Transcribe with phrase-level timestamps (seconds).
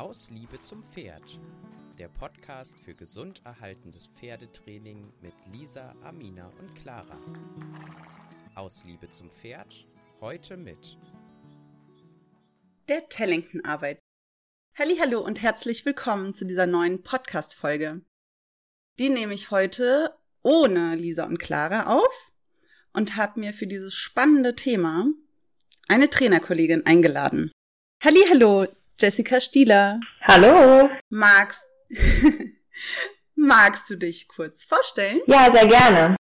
[0.00, 1.38] Aus Liebe zum Pferd.
[1.98, 7.18] Der Podcast für gesund erhaltendes Pferdetraining mit Lisa, Amina und Clara.
[8.54, 9.86] Aus Liebe zum Pferd,
[10.22, 10.96] heute mit
[12.88, 13.98] der Tellington-Arbeit.
[14.78, 18.00] Hallo und herzlich willkommen zu dieser neuen Podcast-Folge.
[18.98, 22.32] Die nehme ich heute ohne Lisa und Clara auf
[22.94, 25.08] und habe mir für dieses spannende Thema
[25.88, 27.52] eine Trainerkollegin eingeladen.
[28.02, 28.66] Hallo,
[29.00, 29.98] Jessica Stieler.
[30.22, 30.90] Hallo.
[31.08, 31.68] Magst,
[33.34, 35.20] magst du dich kurz vorstellen?
[35.26, 36.16] Ja, sehr gerne.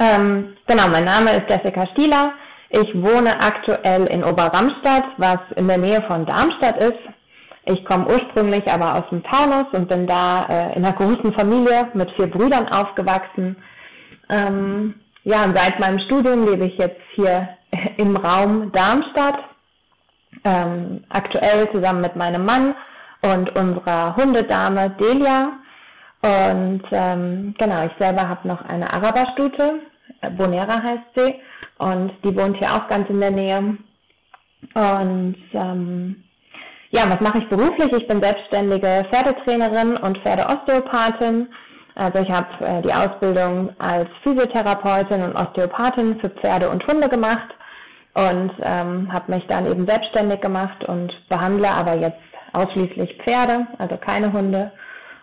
[0.00, 2.34] Ähm, genau, mein Name ist Jessica Stieler.
[2.70, 6.98] Ich wohne aktuell in Oberramstadt, was in der Nähe von Darmstadt ist.
[7.66, 11.90] Ich komme ursprünglich aber aus dem Taunus und bin da äh, in einer großen Familie
[11.94, 13.56] mit vier Brüdern aufgewachsen.
[14.28, 17.50] Ähm, ja, und seit meinem Studium lebe ich jetzt hier
[17.98, 19.38] im Raum Darmstadt
[20.44, 22.74] ähm, aktuell zusammen mit meinem Mann
[23.22, 25.52] und unserer Hundedame Delia.
[26.22, 29.80] Und ähm, genau, ich selber habe noch eine Araberstute,
[30.20, 31.34] äh, Bonera heißt sie,
[31.78, 33.76] und die wohnt hier auch ganz in der Nähe.
[34.74, 36.24] Und ähm,
[36.90, 37.92] ja, was mache ich beruflich?
[37.92, 41.48] Ich bin selbstständige Pferdetrainerin und Pferdeosteopathin.
[41.96, 47.54] Also ich habe äh, die Ausbildung als Physiotherapeutin und Osteopathin für Pferde und Hunde gemacht
[48.14, 52.18] und ähm, habe mich dann eben selbstständig gemacht und behandle aber jetzt
[52.52, 54.72] ausschließlich Pferde, also keine Hunde.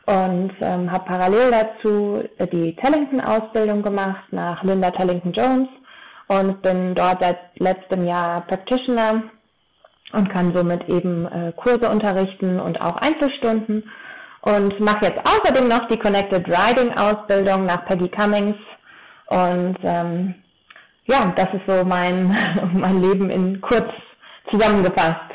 [0.06, 5.70] Und ähm, habe parallel dazu die Tellington-Ausbildung gemacht nach Linda Tellington-Jones
[6.28, 9.24] und bin dort seit letztem Jahr Practitioner
[10.14, 13.90] und kann somit eben äh, Kurse unterrichten und auch Einzelstunden.
[14.42, 18.58] Und mache jetzt außerdem noch die Connected Riding Ausbildung nach Peggy Cummings.
[19.28, 20.36] Und ähm,
[21.06, 22.28] ja, das ist so mein,
[22.74, 23.90] mein Leben in kurz
[24.50, 25.32] zusammengefasst.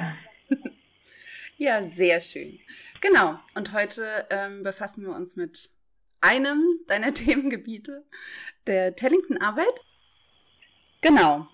[1.58, 2.58] Ja, sehr schön.
[3.00, 3.38] Genau.
[3.54, 5.70] Und heute ähm, befassen wir uns mit
[6.20, 8.04] einem deiner Themengebiete,
[8.66, 9.80] der Tellington-Arbeit.
[11.00, 11.46] Genau.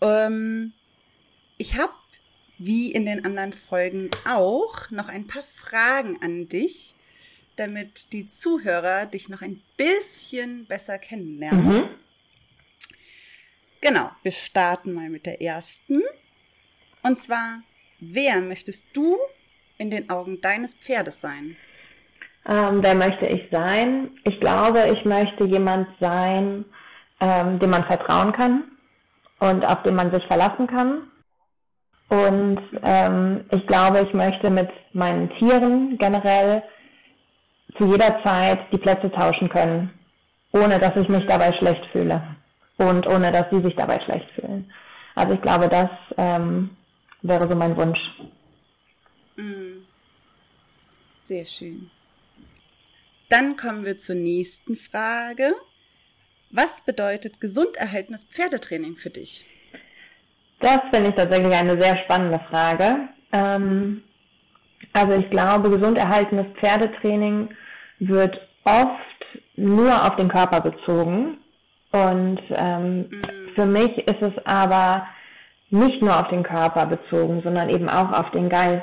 [0.00, 0.72] Ähm,
[1.58, 1.92] ich habe,
[2.58, 6.94] wie in den anderen Folgen auch, noch ein paar Fragen an dich,
[7.56, 11.66] damit die Zuhörer dich noch ein bisschen besser kennenlernen.
[11.66, 11.88] Mhm.
[13.80, 16.02] Genau, wir starten mal mit der ersten.
[17.02, 17.60] Und zwar,
[18.00, 19.16] wer möchtest du
[19.78, 21.56] in den Augen deines Pferdes sein?
[22.48, 24.10] Ähm, wer möchte ich sein?
[24.24, 26.64] Ich glaube, ich möchte jemand sein,
[27.20, 28.64] ähm, dem man vertrauen kann
[29.40, 31.10] und auf den man sich verlassen kann.
[32.08, 36.62] Und ähm, ich glaube, ich möchte mit meinen Tieren generell
[37.76, 39.90] zu jeder Zeit die Plätze tauschen können,
[40.52, 42.35] ohne dass ich mich dabei schlecht fühle
[42.78, 44.70] und ohne dass sie sich dabei schlecht fühlen.
[45.14, 46.76] Also ich glaube, das ähm,
[47.22, 47.98] wäre so mein Wunsch.
[49.36, 49.82] Mm.
[51.18, 51.90] Sehr schön.
[53.28, 55.54] Dann kommen wir zur nächsten Frage.
[56.50, 59.46] Was bedeutet gesund erhaltenes Pferdetraining für dich?
[60.60, 63.08] Das finde ich tatsächlich eine sehr spannende Frage.
[63.32, 64.02] Ähm,
[64.92, 67.48] also ich glaube, gesund erhaltenes Pferdetraining
[67.98, 68.90] wird oft
[69.56, 71.38] nur auf den Körper bezogen
[72.04, 73.22] und ähm, mhm.
[73.54, 75.06] für mich ist es aber
[75.70, 78.82] nicht nur auf den Körper bezogen, sondern eben auch auf den Geist.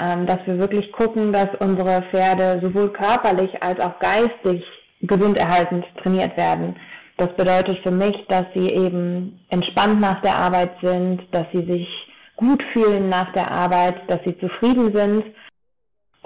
[0.00, 4.64] Ähm, dass wir wirklich gucken, dass unsere Pferde sowohl körperlich als auch geistig
[5.02, 6.76] gesund erhaltend trainiert werden.
[7.16, 11.88] Das bedeutet für mich, dass sie eben entspannt nach der Arbeit sind, dass sie sich
[12.36, 15.24] gut fühlen nach der Arbeit, dass sie zufrieden sind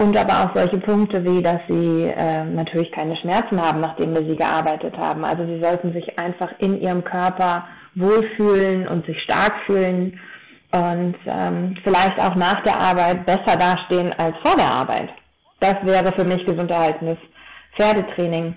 [0.03, 4.25] und aber auch solche Punkte wie, dass sie äh, natürlich keine Schmerzen haben, nachdem wir
[4.25, 5.23] sie gearbeitet haben.
[5.23, 10.19] Also sie sollten sich einfach in ihrem Körper wohlfühlen und sich stark fühlen
[10.71, 15.09] und ähm, vielleicht auch nach der Arbeit besser dastehen als vor der Arbeit.
[15.59, 17.17] Das wäre für mich gesunderhaltendes
[17.77, 18.55] Pferdetraining.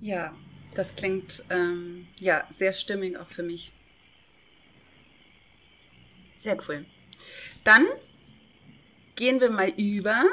[0.00, 0.32] Ja,
[0.74, 3.72] das klingt ähm, ja sehr stimmig auch für mich.
[6.36, 6.84] Sehr cool.
[7.64, 7.84] Dann
[9.18, 10.24] gehen wir mal über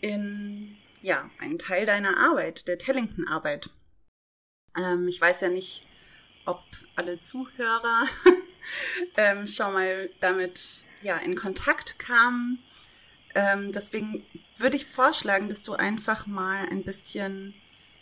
[0.00, 3.68] in ja, einen Teil deiner Arbeit, der Tellington-Arbeit.
[4.78, 5.84] Ähm, ich weiß ja nicht,
[6.46, 6.62] ob
[6.94, 8.06] alle Zuhörer
[9.16, 12.62] ähm, schon mal damit ja, in Kontakt kamen.
[13.34, 14.24] Ähm, deswegen
[14.56, 17.54] würde ich vorschlagen, dass du einfach mal ein bisschen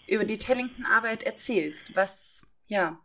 [0.06, 1.96] über die Tellington-Arbeit erzählst.
[1.96, 3.00] Was, ja,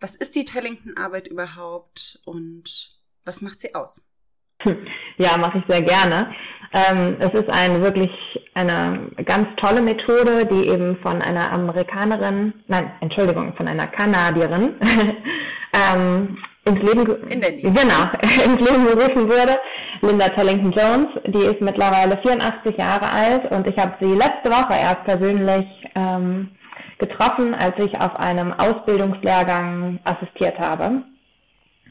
[0.00, 4.08] was ist die Tellington-Arbeit überhaupt und was macht sie aus?
[5.18, 6.34] Ja, mache ich sehr gerne.
[6.76, 8.10] Ähm, es ist eine wirklich
[8.52, 14.74] eine ganz tolle Methode, die eben von einer Amerikanerin, nein, Entschuldigung, von einer Kanadierin
[15.94, 16.36] ähm,
[16.66, 18.02] ins Leben, In genau,
[18.44, 19.58] ins Leben gerufen wurde.
[20.02, 21.06] Linda Tellington Jones.
[21.28, 26.50] Die ist mittlerweile 84 Jahre alt und ich habe sie letzte Woche erst persönlich ähm,
[26.98, 31.04] getroffen, als ich auf einem Ausbildungslehrgang assistiert habe.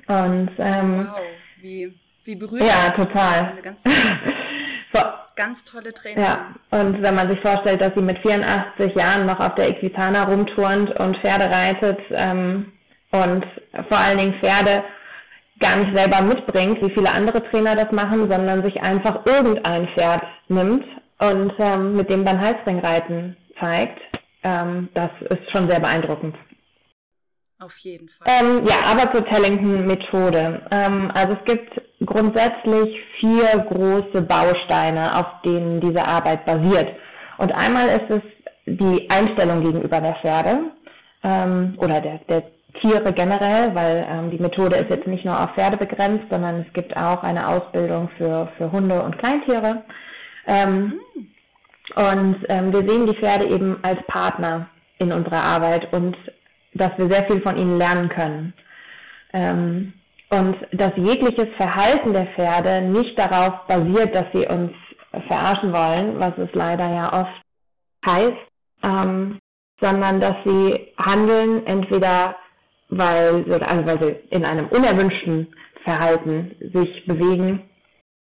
[0.07, 1.21] Und ähm, wow,
[1.61, 1.91] wie,
[2.25, 2.69] wie berührend.
[2.69, 3.53] Ja, total.
[5.36, 6.24] Ganz, tolle Trainerin.
[6.24, 10.24] Ja, und wenn man sich vorstellt, dass sie mit 84 Jahren noch auf der Equitana
[10.24, 12.71] rumturnt und Pferde reitet ähm,
[13.12, 13.45] und
[13.89, 14.83] vor allen Dingen Pferde
[15.59, 20.24] gar nicht selber mitbringt, wie viele andere Trainer das machen, sondern sich einfach irgendein Pferd
[20.47, 20.86] nimmt
[21.19, 24.00] und ähm, mit dem dann Halsringreiten zeigt,
[24.44, 26.36] ähm, das ist schon sehr beeindruckend.
[27.59, 28.27] Auf jeden Fall.
[28.27, 30.68] Ähm, ja, aber zur Tellington-Methode.
[30.71, 36.89] Ähm, also es gibt grundsätzlich vier große Bausteine, auf denen diese Arbeit basiert.
[37.38, 38.21] Und einmal ist es
[38.65, 40.71] die Einstellung gegenüber der Pferde
[41.24, 42.44] ähm, oder der, der
[42.81, 46.74] Tiere generell, weil ähm, die Methode ist jetzt nicht nur auf Pferde begrenzt, sondern es
[46.74, 49.83] gibt auch eine Ausbildung für, für Hunde und Kleintiere.
[50.48, 51.27] Ähm, mhm.
[51.95, 54.68] Und ähm, wir sehen die Pferde eben als Partner
[54.98, 56.18] in unserer Arbeit und
[56.74, 58.53] dass wir sehr viel von ihnen lernen können.
[59.33, 59.94] Ähm,
[60.35, 64.71] und dass jegliches Verhalten der Pferde nicht darauf basiert, dass sie uns
[65.27, 67.41] verarschen wollen, was es leider ja oft
[68.05, 68.47] heißt,
[68.83, 69.39] ähm,
[69.79, 72.35] sondern dass sie handeln entweder
[72.89, 75.47] weil, also weil sie in einem unerwünschten
[75.83, 77.69] Verhalten sich bewegen,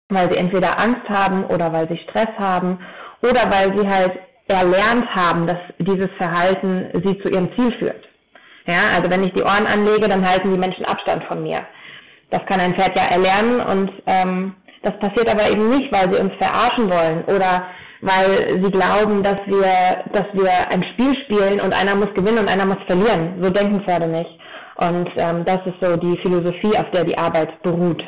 [0.08, 2.79] weil sie entweder Angst haben oder weil sie Stress haben
[3.23, 4.19] oder weil sie halt
[4.49, 8.05] erlernt haben, dass dieses Verhalten sie zu ihrem Ziel führt.
[8.67, 11.67] Ja, also wenn ich die Ohren anlege, dann halten die Menschen Abstand von mir.
[12.32, 16.19] Das kann ein Pferd ja erlernen und ähm, das passiert aber eben nicht, weil sie
[16.19, 17.67] uns verarschen wollen oder
[18.00, 22.50] weil sie glauben, dass wir, dass wir ein Spiel spielen und einer muss gewinnen und
[22.50, 23.38] einer muss verlieren.
[23.43, 24.31] So denken Pferde nicht.
[24.76, 28.02] Und ähm, das ist so die Philosophie, auf der die Arbeit beruht.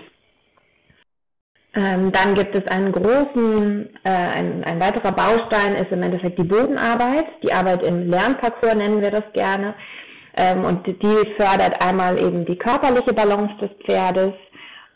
[1.77, 6.45] Ähm, dann gibt es einen großen, äh, ein, ein weiterer Baustein ist im Endeffekt die
[6.45, 9.75] Bodenarbeit, die Arbeit im Lernparcours nennen wir das gerne.
[10.37, 14.35] Ähm, und die fördert einmal eben die körperliche Balance des Pferdes.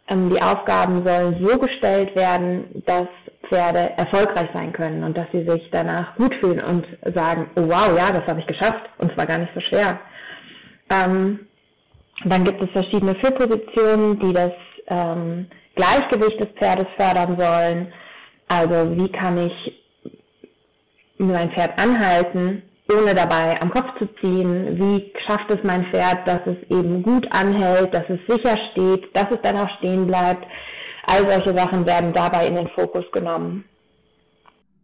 [0.08, 3.06] Ähm, die Aufgaben sollen so gestellt werden, dass
[3.49, 7.96] Pferde erfolgreich sein können und dass sie sich danach gut fühlen und sagen, oh wow,
[7.96, 9.99] ja, das habe ich geschafft und zwar gar nicht so schwer.
[10.90, 11.40] Ähm,
[12.25, 14.52] dann gibt es verschiedene Führpositionen, die das
[14.88, 15.46] ähm,
[15.76, 17.93] Gleichgewicht des Pferdes fördern sollen.
[18.49, 19.85] Also wie kann ich
[21.19, 24.79] mein Pferd anhalten, ohne dabei am Kopf zu ziehen?
[24.79, 29.26] Wie schafft es mein Pferd, dass es eben gut anhält, dass es sicher steht, dass
[29.31, 30.44] es dann auch stehen bleibt?
[31.06, 33.64] All solche Sachen werden dabei in den Fokus genommen.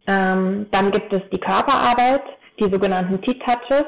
[0.07, 2.23] Ähm, dann gibt es die Körperarbeit,
[2.59, 3.85] die sogenannten T-Touches.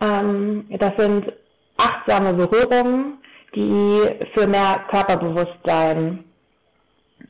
[0.00, 1.32] Ähm, das sind
[1.78, 3.18] achtsame Berührungen,
[3.54, 4.00] die
[4.34, 6.24] für mehr Körperbewusstsein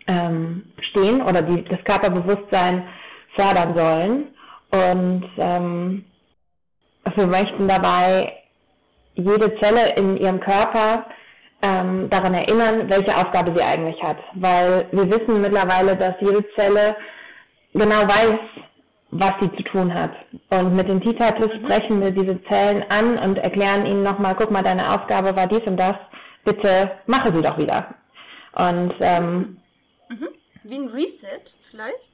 [0.09, 2.85] ähm, stehen oder die das Körperbewusstsein
[3.37, 4.29] fördern sollen.
[4.71, 6.05] Und ähm,
[7.15, 8.33] wir möchten dabei
[9.15, 11.07] jede Zelle in ihrem Körper
[11.63, 14.19] ähm, daran erinnern, welche Aufgabe sie eigentlich hat.
[14.35, 16.97] Weil wir wissen mittlerweile, dass jede Zelle
[17.73, 18.39] genau weiß,
[19.11, 20.13] was sie zu tun hat.
[20.51, 21.65] Und mit den T-Titles mhm.
[21.65, 25.63] sprechen wir diese Zellen an und erklären ihnen nochmal, guck mal, deine Aufgabe war dies
[25.67, 25.95] und das,
[26.45, 27.95] bitte mache sie doch wieder.
[28.55, 29.59] Und ähm,
[30.09, 30.29] mhm.
[30.65, 32.11] wie ein Reset vielleicht?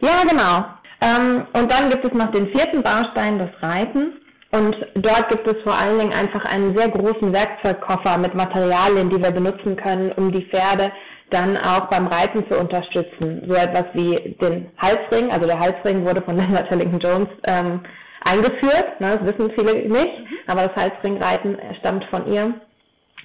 [0.00, 0.64] Ja, genau.
[1.00, 4.12] Ähm, und dann gibt es noch den vierten Baustein, das Reiten.
[4.52, 9.22] Und dort gibt es vor allen Dingen einfach einen sehr großen Werkzeugkoffer mit Materialien, die
[9.22, 10.90] wir benutzen können, um die Pferde
[11.30, 13.42] dann auch beim Reiten zu unterstützen.
[13.46, 17.80] So etwas wie den Halsring, also der Halsring wurde von Linda Tellington Jones ähm,
[18.28, 20.26] eingeführt, ne, das wissen viele nicht, mhm.
[20.48, 22.54] aber das Halsringreiten stammt von ihr.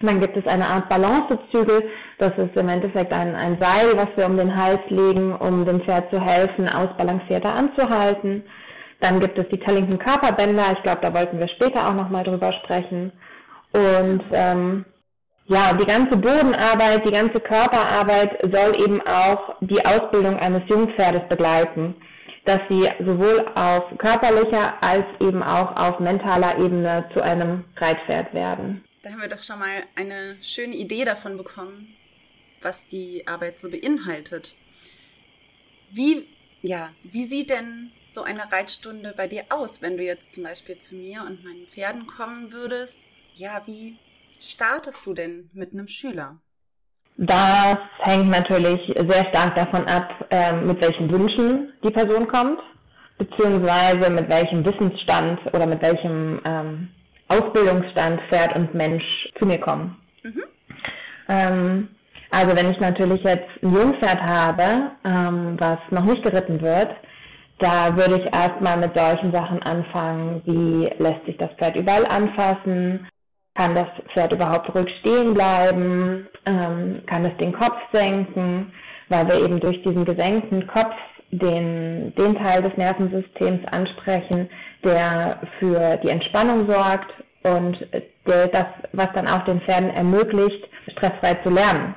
[0.01, 4.25] Dann gibt es eine Art Balancezügel, das ist im Endeffekt ein, ein Seil, was wir
[4.25, 8.43] um den Hals legen, um dem Pferd zu helfen, ausbalancierter anzuhalten.
[9.01, 12.53] Dann gibt es die Tellington Körperbänder, ich glaube, da wollten wir später auch nochmal drüber
[12.63, 13.11] sprechen.
[13.73, 14.85] Und ähm,
[15.47, 21.95] ja, die ganze Bodenarbeit, die ganze Körperarbeit soll eben auch die Ausbildung eines Jungpferdes begleiten,
[22.45, 28.83] dass sie sowohl auf körperlicher als eben auch auf mentaler Ebene zu einem Reitpferd werden.
[29.03, 31.95] Da haben wir doch schon mal eine schöne Idee davon bekommen,
[32.65, 34.55] was die Arbeit so beinhaltet.
[35.91, 36.27] Wie,
[36.61, 40.77] ja, wie sieht denn so eine Reitstunde bei dir aus, wenn du jetzt zum Beispiel
[40.77, 43.07] zu mir und meinen Pferden kommen würdest?
[43.35, 43.97] Ja, wie,
[44.39, 46.37] startest du denn mit einem Schüler?
[47.17, 52.59] Das hängt natürlich sehr stark davon ab, ähm, mit welchen Wünschen die Person kommt,
[53.17, 56.89] beziehungsweise mit welchem Wissensstand oder mit welchem ähm,
[57.29, 59.03] Ausbildungsstand Pferd und Mensch
[59.39, 59.97] zu mir kommen.
[60.23, 60.43] Mhm.
[61.29, 61.89] Ähm,
[62.31, 66.89] Also wenn ich natürlich jetzt ein Jungpferd habe, ähm, was noch nicht geritten wird,
[67.59, 73.07] da würde ich erstmal mit solchen Sachen anfangen, wie lässt sich das Pferd überall anfassen,
[73.55, 78.73] kann das Pferd überhaupt ruhig stehen bleiben, ähm, kann es den Kopf senken,
[79.07, 80.95] weil wir eben durch diesen gesenkten Kopf
[81.31, 84.49] den, den Teil des Nervensystems ansprechen,
[84.83, 87.11] der für die Entspannung sorgt
[87.43, 87.87] und
[88.27, 91.95] der, das, was dann auch den Pferden ermöglicht, stressfrei zu lernen.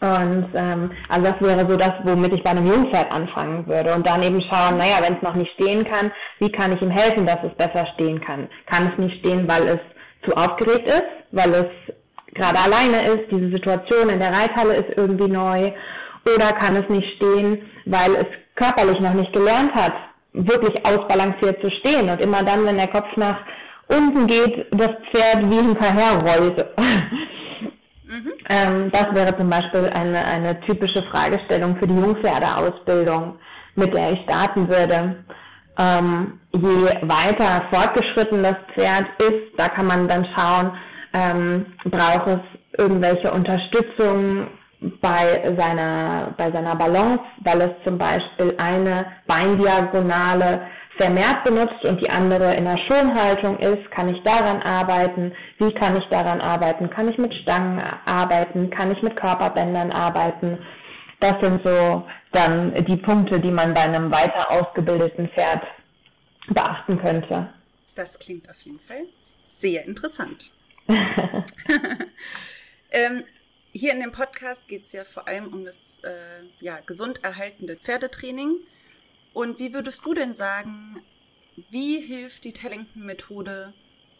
[0.00, 3.94] Und ähm, also das wäre so das, womit ich bei einem Jungpferd anfangen würde.
[3.94, 6.90] Und dann eben schauen, naja, wenn es noch nicht stehen kann, wie kann ich ihm
[6.90, 8.48] helfen, dass es besser stehen kann?
[8.66, 9.80] Kann es nicht stehen, weil es
[10.24, 11.94] zu aufgeregt ist, weil es
[12.34, 15.72] gerade alleine ist, diese Situation in der Reithalle ist irgendwie neu,
[16.26, 19.94] oder kann es nicht stehen, weil es körperlich noch nicht gelernt hat,
[20.32, 23.38] wirklich ausbalanciert zu stehen und immer dann, wenn der Kopf nach
[23.88, 26.66] unten geht, das Pferd wie hinterher rollt.
[28.08, 28.32] Mhm.
[28.48, 33.38] Ähm, das wäre zum Beispiel eine, eine typische Fragestellung für die Jungpferdeausbildung,
[33.74, 35.24] mit der ich starten würde.
[35.78, 40.72] Ähm, je weiter fortgeschritten das Pferd ist, da kann man dann schauen,
[41.12, 42.40] ähm, braucht es
[42.78, 44.48] irgendwelche Unterstützung
[45.00, 50.62] bei seiner, bei seiner Balance, weil es zum Beispiel eine Beindiagonale
[50.98, 55.32] vermehrt benutzt und die andere in der Schonhaltung ist, kann ich daran arbeiten?
[55.58, 56.90] Wie kann ich daran arbeiten?
[56.90, 58.70] Kann ich mit Stangen arbeiten?
[58.70, 60.58] Kann ich mit Körperbändern arbeiten?
[61.20, 65.62] Das sind so dann die Punkte, die man bei einem weiter ausgebildeten Pferd
[66.48, 67.52] beachten könnte.
[67.94, 69.04] Das klingt auf jeden Fall
[69.42, 70.50] sehr interessant.
[72.90, 73.24] ähm,
[73.72, 77.76] hier in dem Podcast geht es ja vor allem um das äh, ja, gesund erhaltende
[77.76, 78.56] Pferdetraining.
[79.34, 80.87] Und wie würdest du denn sagen,
[81.70, 83.72] wie hilft die Tellington-Methode,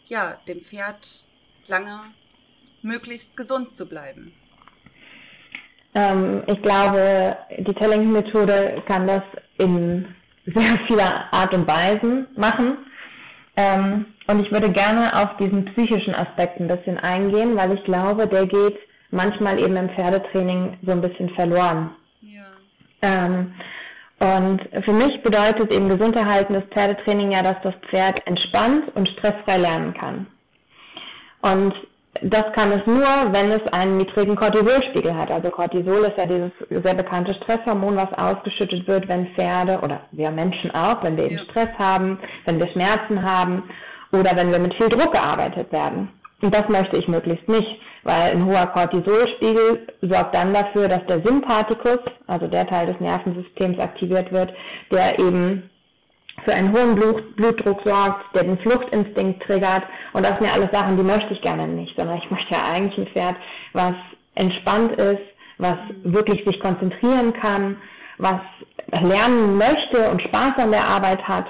[0.05, 1.25] ja, dem Pferd
[1.67, 1.99] lange
[2.81, 4.33] möglichst gesund zu bleiben?
[5.93, 9.23] Ähm, ich glaube, die Tellington-Methode kann das
[9.57, 10.05] in
[10.45, 12.77] sehr vieler Art und Weisen machen.
[13.55, 18.27] Ähm, und ich würde gerne auf diesen psychischen Aspekt ein bisschen eingehen, weil ich glaube,
[18.27, 18.77] der geht
[19.11, 21.95] manchmal eben im Pferdetraining so ein bisschen verloren.
[22.21, 22.45] Ja.
[23.01, 23.53] Ähm,
[24.19, 29.93] und für mich bedeutet eben gesunderhaltendes Pferdetraining ja, dass das Pferd entspannt und stressfrei lernen
[29.93, 30.27] kann.
[31.41, 31.73] Und
[32.21, 35.31] das kann es nur, wenn es einen niedrigen Cortisolspiegel hat.
[35.31, 40.31] Also Cortisol ist ja dieses sehr bekannte Stresshormon, was ausgeschüttet wird, wenn Pferde oder wir
[40.31, 43.63] Menschen auch, wenn wir eben Stress haben, wenn wir Schmerzen haben
[44.11, 46.09] oder wenn wir mit viel Druck gearbeitet werden.
[46.41, 51.21] Und das möchte ich möglichst nicht weil ein hoher Cortisolspiegel sorgt dann dafür, dass der
[51.23, 54.53] Sympathikus, also der Teil des Nervensystems, aktiviert wird,
[54.91, 55.69] der eben
[56.45, 59.83] für einen hohen Blut, Blutdruck sorgt, der den Fluchtinstinkt triggert.
[60.13, 62.63] Und das sind ja alles Sachen, die möchte ich gerne nicht, sondern ich möchte ja
[62.71, 63.35] eigentlich ein Pferd,
[63.73, 63.93] was
[64.35, 65.21] entspannt ist,
[65.57, 67.77] was wirklich sich konzentrieren kann,
[68.17, 68.39] was
[69.01, 71.45] lernen möchte und Spaß an der Arbeit hat.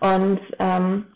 [0.00, 1.06] Und, ähm,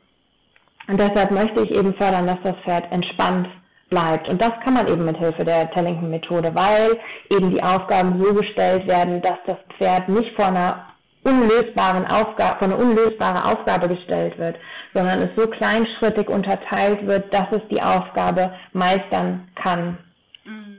[0.86, 3.48] und deshalb möchte ich eben fördern, dass das Pferd entspannt
[3.88, 4.28] bleibt.
[4.28, 6.98] Und das kann man eben mit Hilfe der Tellington-Methode, weil
[7.30, 10.86] eben die Aufgaben so gestellt werden, dass das Pferd nicht vor einer
[11.22, 14.56] unlösbaren Aufgabe, vor eine unlösbare Aufgabe gestellt wird,
[14.94, 19.98] sondern es so kleinschrittig unterteilt wird, dass es die Aufgabe meistern kann.
[20.44, 20.76] Mhm.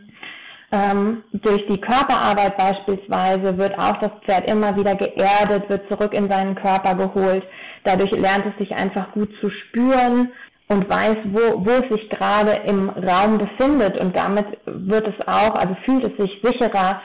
[0.72, 6.30] Ähm, durch die Körperarbeit beispielsweise wird auch das Pferd immer wieder geerdet, wird zurück in
[6.30, 7.44] seinen Körper geholt.
[7.84, 10.32] Dadurch lernt es sich einfach gut zu spüren,
[10.70, 14.00] und weiß, wo, wo es sich gerade im Raum befindet.
[14.00, 17.02] Und damit wird es auch, also fühlt es sich sicherer,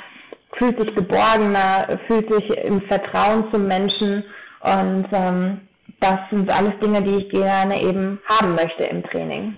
[0.58, 4.24] fühlt sich geborgener, fühlt sich im Vertrauen zum Menschen.
[4.60, 5.68] Und ähm,
[6.00, 9.56] das sind alles Dinge, die ich gerne eben haben möchte im Training.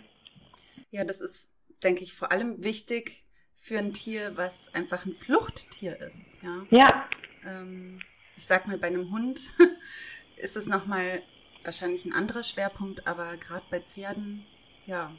[0.91, 1.49] Ja, das ist,
[1.83, 3.25] denke ich, vor allem wichtig
[3.57, 6.41] für ein Tier, was einfach ein Fluchttier ist.
[6.43, 6.67] Ja.
[6.71, 7.09] ja.
[7.47, 8.01] Ähm,
[8.37, 9.41] ich sag mal, bei einem Hund
[10.37, 11.23] ist es nochmal
[11.65, 14.47] wahrscheinlich ein anderer Schwerpunkt, aber gerade bei Pferden,
[14.87, 15.13] ja,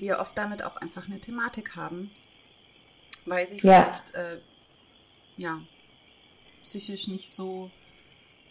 [0.00, 2.10] die ja oft damit auch einfach eine Thematik haben,
[3.26, 3.84] weil sie ja.
[3.84, 4.38] vielleicht, äh,
[5.36, 5.60] ja,
[6.62, 7.70] psychisch nicht so,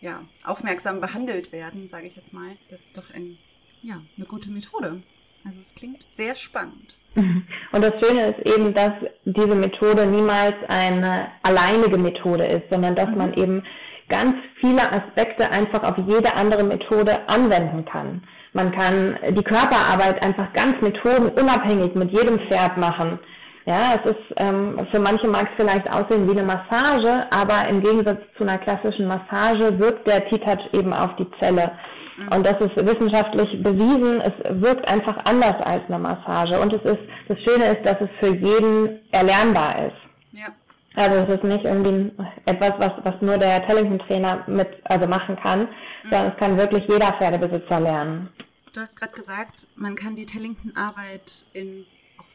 [0.02, 2.58] ja, aufmerksam behandelt werden, sage ich jetzt mal.
[2.70, 3.38] Das ist doch ein,
[3.82, 5.04] ja, eine gute Methode.
[5.44, 6.98] Also es klingt sehr spannend.
[7.16, 8.94] Und das Schöne ist eben, dass
[9.26, 13.18] diese Methode niemals eine alleinige Methode ist, sondern dass mhm.
[13.18, 13.64] man eben
[14.12, 18.22] ganz viele Aspekte einfach auf jede andere Methode anwenden kann.
[18.54, 23.18] Man kann die Körperarbeit einfach ganz methodenunabhängig mit jedem Pferd machen.
[23.66, 27.82] Ja, es ist ähm, für manche mag es vielleicht aussehen wie eine Massage, aber im
[27.82, 31.72] Gegensatz zu einer klassischen Massage wirkt der T-Touch eben auf die Zelle.
[32.18, 32.36] Mhm.
[32.36, 34.22] Und das ist wissenschaftlich bewiesen.
[34.22, 36.60] Es wirkt einfach anders als eine Massage.
[36.60, 40.40] Und es ist, das Schöne ist, dass es für jeden erlernbar ist.
[40.40, 40.48] Ja.
[40.94, 42.12] Also es ist nicht irgendwie
[42.46, 45.68] etwas, was, was nur der Tellington-Trainer mit, also machen kann, mhm.
[46.10, 48.30] sondern es kann wirklich jeder Pferdebesitzer lernen.
[48.74, 51.86] Du hast gerade gesagt, man kann die Tellington-Arbeit in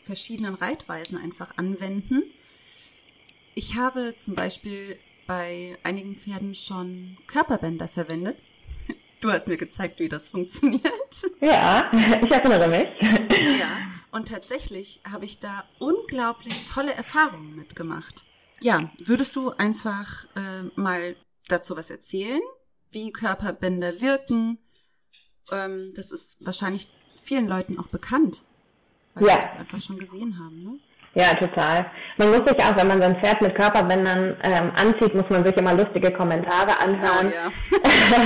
[0.02, 2.22] verschiedenen Reitweisen einfach anwenden.
[3.54, 8.36] Ich habe zum Beispiel bei einigen Pferden schon Körperbänder verwendet.
[9.22, 10.84] Du hast mir gezeigt, wie das funktioniert.
[11.40, 11.90] Ja,
[12.22, 12.86] ich erinnere mich.
[13.58, 13.78] Ja,
[14.12, 18.26] und tatsächlich habe ich da unglaublich tolle Erfahrungen mitgemacht.
[18.60, 21.16] Ja, würdest du einfach äh, mal
[21.48, 22.40] dazu was erzählen,
[22.90, 24.58] wie Körperbänder wirken?
[25.52, 26.88] Ähm, das ist wahrscheinlich
[27.22, 28.44] vielen Leuten auch bekannt,
[29.14, 29.34] weil ja.
[29.34, 30.78] wir das einfach schon gesehen haben, ne?
[31.14, 31.90] Ja, total.
[32.18, 35.54] Man muss sich auch, wenn man sein Pferd mit Körperbändern ähm, anzieht, muss man sich
[35.56, 37.30] immer lustige Kommentare anhören.
[37.30, 38.20] Oh, ja.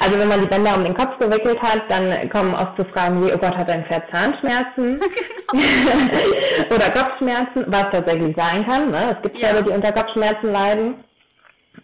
[0.00, 3.22] also wenn man die Bänder um den Kopf gewickelt hat, dann kommen oft so Fragen
[3.22, 5.00] wie, oh Gott, hat dein Pferd Zahnschmerzen?
[5.52, 6.74] Genau.
[6.74, 8.90] Oder Kopfschmerzen, was tatsächlich sein kann.
[8.90, 9.14] Ne?
[9.14, 9.62] Es gibt Pferde, ja.
[9.62, 11.04] die unter Kopfschmerzen leiden.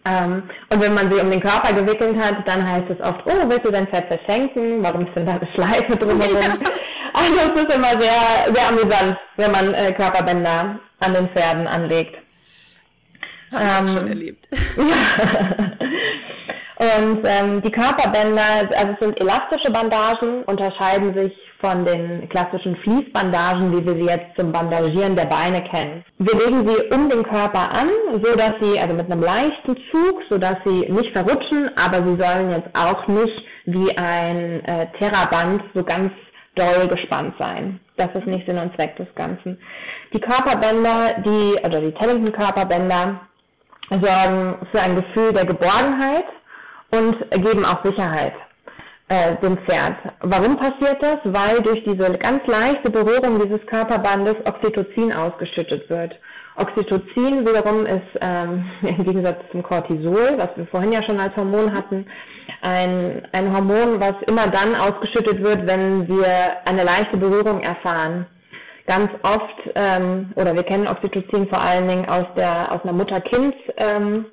[0.03, 3.47] Ähm, und wenn man sie um den Körper gewickelt hat, dann heißt es oft, oh,
[3.47, 4.83] willst du dein Pferd verschenken?
[4.83, 6.41] Warum ist denn da eine Schleife drumherum?
[6.41, 6.71] Ja.
[7.13, 12.15] Also es ist immer sehr, sehr amüsant, wenn man äh, Körperbänder an den Pferden anlegt.
[13.51, 14.47] Habe ähm, ich schon erlebt.
[16.81, 18.41] Und ähm, die Körperbänder,
[18.75, 24.35] also es sind elastische Bandagen, unterscheiden sich von den klassischen Fließbandagen, wie wir sie jetzt
[24.35, 26.03] zum Bandagieren der Beine kennen.
[26.17, 30.23] Wir legen sie um den Körper an, so dass sie, also mit einem leichten Zug,
[30.27, 35.61] so dass sie nicht verrutschen, aber sie sollen jetzt auch nicht wie ein äh, Terraband
[35.75, 36.11] so ganz
[36.55, 37.79] doll gespannt sein.
[38.01, 39.59] Das ist nicht Sinn und Zweck des Ganzen.
[40.11, 43.21] Die Körperbänder, die, oder die Tellington Körperbänder
[43.91, 46.25] sorgen für ein Gefühl der Geborgenheit
[46.89, 48.33] und geben auch Sicherheit
[49.09, 49.97] äh, dem Pferd.
[50.21, 51.17] Warum passiert das?
[51.25, 56.15] Weil durch diese ganz leichte Berührung dieses Körperbandes Oxytocin ausgeschüttet wird.
[56.55, 61.73] Oxytocin wiederum ist ähm, im Gegensatz zum Cortisol, was wir vorhin ja schon als Hormon
[61.73, 62.05] hatten,
[62.61, 66.25] ein, ein Hormon, was immer dann ausgeschüttet wird, wenn wir
[66.65, 68.25] eine leichte Berührung erfahren.
[68.87, 73.55] Ganz oft, ähm, oder wir kennen Oxytocin vor allen Dingen aus, der, aus einer Mutter-Kind-
[73.77, 74.25] ähm,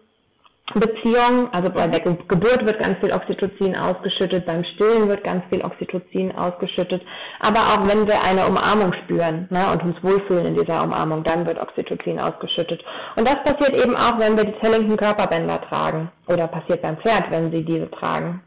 [0.74, 5.64] Beziehung, also bei der Geburt wird ganz viel Oxytocin ausgeschüttet, beim Stillen wird ganz viel
[5.64, 7.02] Oxytocin ausgeschüttet,
[7.40, 11.46] aber auch wenn wir eine Umarmung spüren ne, und uns wohlfühlen in dieser Umarmung, dann
[11.46, 12.84] wird Oxytocin ausgeschüttet.
[13.16, 17.30] Und das passiert eben auch, wenn wir die Tellington Körperbänder tragen oder passiert beim Pferd,
[17.30, 18.42] wenn sie diese tragen.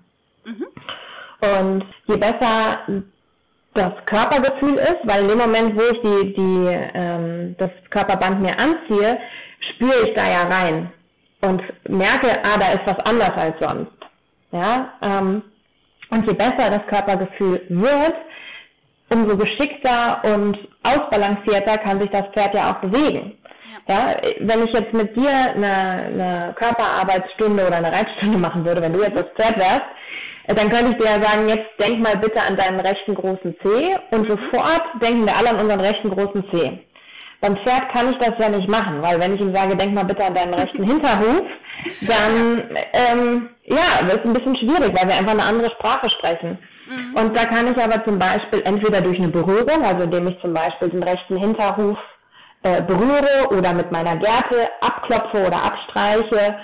[0.45, 0.67] Mhm.
[1.41, 3.03] Und je besser
[3.73, 8.53] das Körpergefühl ist, weil in dem Moment, wo ich die, die, ähm, das Körperband mir
[8.60, 9.17] anziehe,
[9.73, 10.91] spüre ich da ja rein
[11.41, 13.91] und merke, ah, da ist was anders als sonst.
[14.51, 15.43] Ja, ähm,
[16.10, 18.15] und je besser das Körpergefühl wird,
[19.10, 23.38] umso geschickter und ausbalancierter kann sich das Pferd ja auch bewegen.
[23.88, 28.93] Ja, wenn ich jetzt mit dir eine, eine Körperarbeitsstunde oder eine Reitstunde machen würde, wenn
[28.93, 29.86] du jetzt das Pferd wärst,
[30.47, 33.95] dann könnte ich dir ja sagen, jetzt denk mal bitte an deinen rechten großen Zeh
[34.12, 34.25] und mhm.
[34.25, 36.80] sofort denken wir alle an unseren rechten großen Zeh.
[37.41, 40.06] Beim Pferd kann ich das ja nicht machen, weil wenn ich ihm sage, denk mal
[40.06, 41.41] bitte an deinen rechten Hinterhuf,
[42.01, 46.60] dann ähm, ja, wird es ein bisschen schwierig, weil wir einfach eine andere Sprache sprechen.
[46.88, 47.15] Mhm.
[47.15, 50.54] Und da kann ich aber zum Beispiel entweder durch eine Berührung, also indem ich zum
[50.54, 51.97] Beispiel den rechten Hinterhuf
[52.63, 56.58] äh, berühre oder mit meiner Gerte abklopfe oder abstreiche,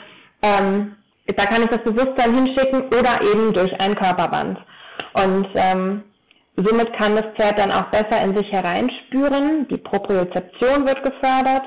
[0.44, 4.60] ähm, da kann ich das Bewusstsein hinschicken oder eben durch ein Körperband.
[5.14, 6.04] Und ähm,
[6.60, 11.62] Somit kann das Pferd dann auch besser in sich hereinspüren, die Propriozeption wird gefördert.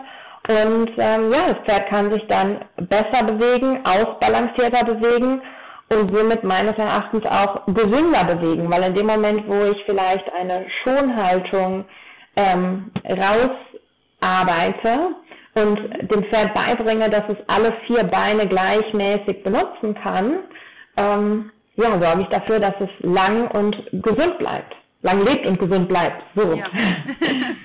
[0.48, 5.42] Und ähm, ja, das Pferd kann sich dann besser bewegen, ausbalancierter bewegen
[5.92, 10.66] und somit meines Erachtens auch gesünder bewegen, weil in dem Moment, wo ich vielleicht eine
[10.82, 11.84] Schonhaltung
[12.34, 15.14] ähm, rausarbeite
[15.54, 15.78] und
[16.10, 20.40] dem Pferd beibringe, dass es alle vier Beine gleichmäßig benutzen kann,
[20.96, 25.88] ähm, ja, sorge ich dafür, dass es lang und gesund bleibt lang lebt und gesund
[25.88, 26.24] bleibt.
[26.34, 26.52] So.
[26.52, 26.70] Ja.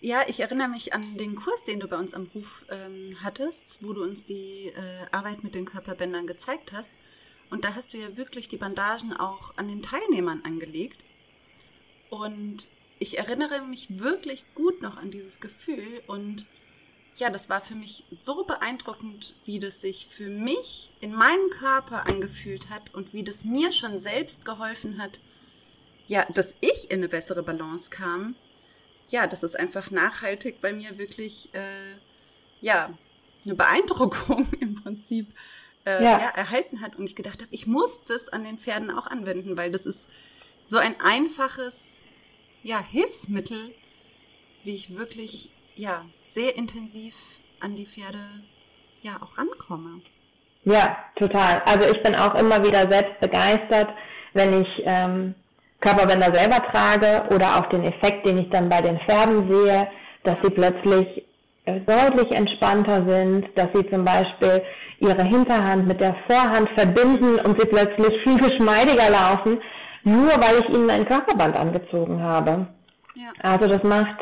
[0.00, 3.80] ja, ich erinnere mich an den Kurs, den du bei uns am Hof ähm, hattest,
[3.82, 6.90] wo du uns die äh, Arbeit mit den Körperbändern gezeigt hast.
[7.50, 11.04] Und da hast du ja wirklich die Bandagen auch an den Teilnehmern angelegt.
[12.10, 16.46] Und ich erinnere mich wirklich gut noch an dieses Gefühl und
[17.18, 22.06] ja, das war für mich so beeindruckend, wie das sich für mich in meinem Körper
[22.06, 25.20] angefühlt hat und wie das mir schon selbst geholfen hat,
[26.06, 28.36] ja, dass ich in eine bessere Balance kam,
[29.08, 31.94] ja, das ist einfach nachhaltig bei mir wirklich, äh,
[32.60, 32.90] ja,
[33.44, 35.28] eine Beeindruckung im Prinzip
[35.84, 36.18] äh, ja.
[36.18, 36.28] ja.
[36.30, 36.96] erhalten hat.
[36.96, 40.10] Und ich gedacht habe, ich muss das an den Pferden auch anwenden, weil das ist
[40.64, 42.04] so ein einfaches
[42.62, 43.72] ja, Hilfsmittel,
[44.64, 48.18] wie ich wirklich ja sehr intensiv an die Pferde
[49.02, 50.00] ja auch rankomme.
[50.64, 51.62] Ja, total.
[51.64, 53.90] Also ich bin auch immer wieder selbst begeistert,
[54.34, 55.36] wenn ich ähm,
[55.80, 59.88] Körperbänder selber trage oder auch den Effekt, den ich dann bei den Pferden sehe,
[60.24, 61.24] dass sie plötzlich
[61.66, 64.62] äh, deutlich entspannter sind, dass sie zum Beispiel
[65.00, 69.60] ihre Hinterhand mit der Vorhand verbinden und sie plötzlich viel geschmeidiger laufen,
[70.04, 72.68] nur weil ich ihnen ein Körperband angezogen habe.
[73.14, 73.28] Ja.
[73.42, 74.16] Also das macht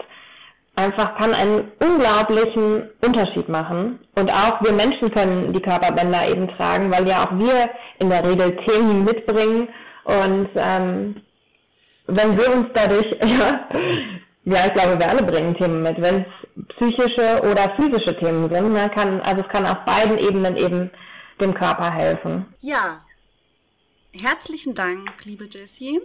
[0.77, 4.01] einfach, kann einen unglaublichen Unterschied machen.
[4.17, 8.25] Und auch wir Menschen können die Körperbänder eben tragen, weil ja auch wir in der
[8.25, 9.69] Regel Themen mitbringen.
[10.05, 11.17] Und ähm,
[12.07, 13.69] wenn wir uns dadurch, ja,
[14.45, 16.01] ja, ich glaube, wir alle bringen Themen mit.
[16.01, 20.57] Wenn es psychische oder physische Themen sind, ne, kann, also es kann auf beiden Ebenen
[20.57, 20.91] eben
[21.41, 22.47] dem Körper helfen.
[22.61, 23.05] Ja.
[24.13, 26.01] Herzlichen Dank, liebe Jessie.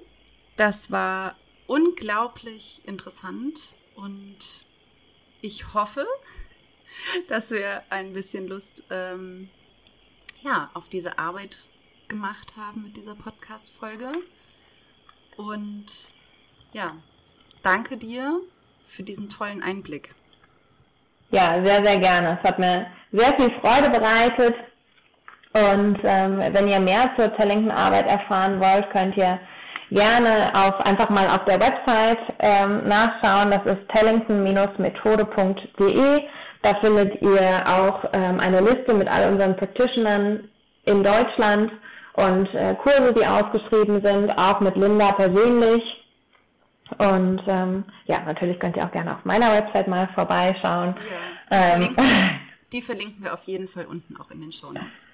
[0.56, 1.36] Das war
[1.68, 4.38] unglaublich interessant und
[5.42, 6.08] ich hoffe,
[7.28, 9.50] dass wir ein bisschen Lust ähm,
[10.42, 11.70] ja, auf diese Arbeit
[12.08, 14.14] gemacht haben mit dieser Podcast-Folge.
[15.40, 15.86] Und
[16.74, 16.92] ja,
[17.64, 18.42] danke dir
[18.84, 20.10] für diesen tollen Einblick.
[21.32, 22.38] Ja, sehr, sehr gerne.
[22.42, 24.54] Es hat mir sehr viel Freude bereitet.
[25.54, 29.40] Und ähm, wenn ihr mehr zur Tellington-Arbeit erfahren wollt, könnt ihr
[29.92, 33.50] gerne auf, einfach mal auf der Website ähm, nachschauen.
[33.50, 36.22] Das ist tellington-methode.de.
[36.64, 40.50] Da findet ihr auch ähm, eine Liste mit all unseren Practitionern
[40.84, 41.72] in Deutschland
[42.20, 45.84] und äh, Kurse, die ausgeschrieben sind, auch mit Linda persönlich.
[46.98, 50.96] Und ähm, ja, natürlich könnt ihr auch gerne auf meiner Website mal vorbeischauen.
[51.52, 52.40] Ja, die, ähm, verlinken,
[52.74, 55.08] die verlinken wir auf jeden Fall unten auch in den Show Notes.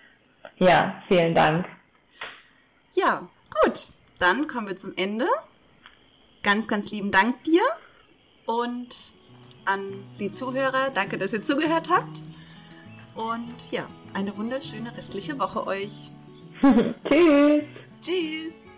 [0.57, 1.65] Ja, vielen Dank.
[2.93, 3.27] Ja,
[3.63, 3.87] gut
[4.19, 5.27] dann kommen wir zum Ende.
[6.43, 7.61] Ganz, ganz lieben Dank dir
[8.45, 9.13] und
[9.65, 10.91] an die Zuhörer.
[10.91, 12.19] Danke, dass ihr zugehört habt.
[13.15, 16.11] Und ja, eine wunderschöne restliche Woche euch.
[17.09, 17.63] Tschüss.
[18.01, 18.74] Tschüss.